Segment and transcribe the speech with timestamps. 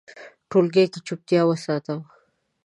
[0.49, 1.99] ټولګي کې چوپتیا وساتم.